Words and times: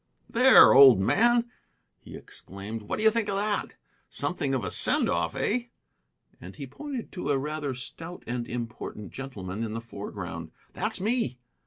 "There, 0.27 0.73
old 0.73 0.99
man!" 0.99 1.51
he 1.99 2.15
exclaimed. 2.15 2.81
"What 2.81 2.97
do 2.97 3.03
you 3.03 3.11
think 3.11 3.29
of 3.29 3.35
that? 3.35 3.75
Something 4.09 4.55
of 4.55 4.63
a 4.63 4.71
sendoff, 4.71 5.35
eh?" 5.35 5.65
And 6.41 6.55
he 6.55 6.65
pointed 6.65 7.11
to 7.11 7.29
a 7.29 7.37
rather 7.37 7.75
stout 7.75 8.23
and 8.25 8.47
important 8.47 9.11
gentleman 9.11 9.63
in 9.63 9.73
the 9.73 9.79
foreground. 9.79 10.49
"That's 10.73 10.99
me!" 10.99 11.37